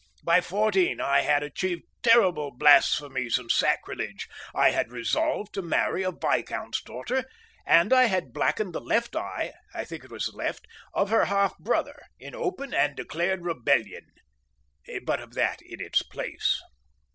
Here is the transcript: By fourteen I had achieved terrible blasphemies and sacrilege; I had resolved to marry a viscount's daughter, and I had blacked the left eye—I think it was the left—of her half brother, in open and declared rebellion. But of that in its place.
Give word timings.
By 0.23 0.41
fourteen 0.41 0.99
I 0.99 1.21
had 1.21 1.43
achieved 1.43 1.83
terrible 2.01 2.49
blasphemies 2.49 3.37
and 3.37 3.51
sacrilege; 3.51 4.27
I 4.51 4.71
had 4.71 4.91
resolved 4.91 5.53
to 5.53 5.61
marry 5.61 6.01
a 6.01 6.11
viscount's 6.11 6.81
daughter, 6.81 7.23
and 7.67 7.93
I 7.93 8.05
had 8.05 8.33
blacked 8.33 8.71
the 8.71 8.81
left 8.81 9.15
eye—I 9.15 9.85
think 9.85 10.03
it 10.03 10.09
was 10.09 10.25
the 10.25 10.35
left—of 10.35 11.11
her 11.11 11.25
half 11.25 11.55
brother, 11.59 12.01
in 12.19 12.33
open 12.33 12.73
and 12.73 12.95
declared 12.97 13.45
rebellion. 13.45 14.07
But 15.05 15.19
of 15.19 15.35
that 15.35 15.61
in 15.61 15.79
its 15.79 16.01
place. 16.01 16.59